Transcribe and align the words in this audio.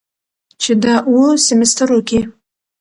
چې 0.61 0.71
دا 0.83 0.95
اووه 1.09 1.31
سميسترو 1.47 1.99
کې 2.07 2.21